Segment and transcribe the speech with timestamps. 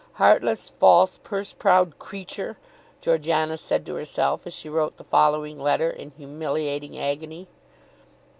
[0.13, 2.57] "Heartless, false, purse proud creature,"
[3.01, 7.47] Georgiana said to herself as she wrote the following letter in humiliating agony.